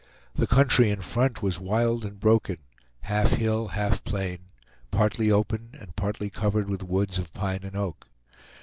[0.33, 2.57] The country in front was wild and broken,
[3.01, 4.39] half hill, half plain,
[4.89, 8.07] partly open and partly covered with woods of pine and oak.